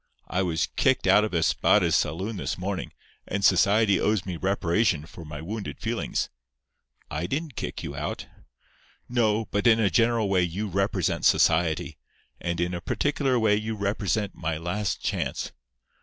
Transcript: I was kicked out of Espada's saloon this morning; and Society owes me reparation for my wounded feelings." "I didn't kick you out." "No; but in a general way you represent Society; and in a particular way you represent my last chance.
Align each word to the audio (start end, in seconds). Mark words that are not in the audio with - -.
I 0.29 0.41
was 0.41 0.65
kicked 0.75 1.05
out 1.05 1.23
of 1.23 1.35
Espada's 1.35 1.95
saloon 1.95 2.37
this 2.37 2.57
morning; 2.57 2.91
and 3.27 3.45
Society 3.45 3.99
owes 3.99 4.25
me 4.25 4.35
reparation 4.35 5.05
for 5.05 5.23
my 5.23 5.41
wounded 5.41 5.79
feelings." 5.79 6.27
"I 7.11 7.27
didn't 7.27 7.55
kick 7.55 7.83
you 7.83 7.95
out." 7.95 8.25
"No; 9.07 9.45
but 9.51 9.67
in 9.67 9.79
a 9.79 9.91
general 9.91 10.27
way 10.27 10.41
you 10.41 10.67
represent 10.67 11.23
Society; 11.23 11.99
and 12.39 12.59
in 12.59 12.73
a 12.73 12.81
particular 12.81 13.37
way 13.37 13.55
you 13.55 13.75
represent 13.75 14.33
my 14.33 14.57
last 14.57 15.03
chance. 15.03 15.51